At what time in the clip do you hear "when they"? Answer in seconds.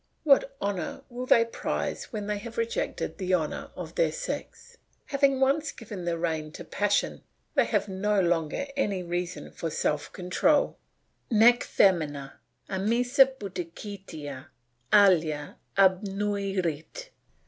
2.05-2.39